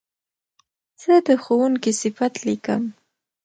زه 1.01 1.13
د 1.27 1.29
ښوونکي 1.43 1.91
صفت 2.01 2.33
لیکم. 2.47 2.83